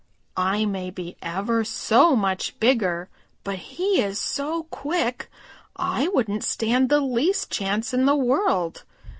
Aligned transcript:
"I 0.35 0.65
may 0.65 0.89
be 0.89 1.15
ever 1.21 1.63
so 1.63 2.15
much 2.15 2.59
bigger, 2.59 3.07
but 3.43 3.57
he 3.59 4.01
is 4.01 4.19
so 4.19 4.63
quick 4.71 5.29
I 5.75 6.07
wouldn't 6.07 6.43
stand 6.43 6.89
the 6.89 7.01
least 7.01 7.51
chance 7.51 7.93
in 7.93 8.05
the 8.07 8.15
world. 8.15 8.83